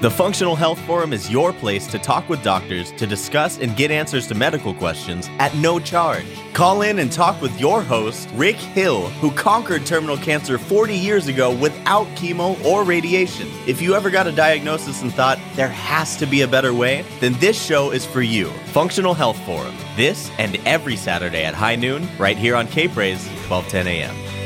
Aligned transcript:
The 0.00 0.08
Functional 0.08 0.54
Health 0.54 0.78
Forum 0.82 1.12
is 1.12 1.28
your 1.28 1.52
place 1.52 1.88
to 1.88 1.98
talk 1.98 2.28
with 2.28 2.40
doctors 2.44 2.92
to 2.92 3.04
discuss 3.04 3.58
and 3.58 3.74
get 3.74 3.90
answers 3.90 4.28
to 4.28 4.34
medical 4.36 4.72
questions 4.72 5.28
at 5.40 5.52
no 5.56 5.80
charge. 5.80 6.24
Call 6.52 6.82
in 6.82 7.00
and 7.00 7.10
talk 7.10 7.42
with 7.42 7.58
your 7.58 7.82
host, 7.82 8.28
Rick 8.34 8.54
Hill, 8.54 9.08
who 9.08 9.32
conquered 9.32 9.84
terminal 9.84 10.16
cancer 10.16 10.56
40 10.56 10.96
years 10.96 11.26
ago 11.26 11.52
without 11.52 12.06
chemo 12.14 12.64
or 12.64 12.84
radiation. 12.84 13.48
If 13.66 13.82
you 13.82 13.96
ever 13.96 14.08
got 14.08 14.28
a 14.28 14.32
diagnosis 14.32 15.02
and 15.02 15.12
thought 15.12 15.40
there 15.56 15.66
has 15.66 16.16
to 16.18 16.26
be 16.26 16.42
a 16.42 16.48
better 16.48 16.72
way, 16.72 17.04
then 17.18 17.32
this 17.40 17.60
show 17.60 17.90
is 17.90 18.06
for 18.06 18.22
you. 18.22 18.50
Functional 18.66 19.14
Health 19.14 19.44
Forum. 19.44 19.74
This 19.96 20.30
and 20.38 20.60
every 20.64 20.94
Saturday 20.94 21.44
at 21.44 21.54
high 21.54 21.74
noon, 21.74 22.08
right 22.18 22.38
here 22.38 22.54
on 22.54 22.68
Cape 22.68 22.94
1210 22.94 23.88
a.m. 23.88 24.37